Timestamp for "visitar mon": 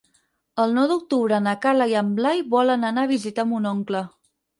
3.13-3.69